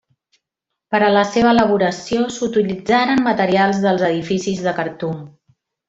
[0.95, 5.23] Per a la seva elaboració s'utilitzaren materials dels edificis de Khartum.